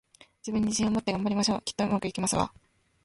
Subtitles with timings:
[0.39, 1.61] 自分に自信を持って、頑張りましょう！
[1.63, 2.51] きっと、上手くいきますわ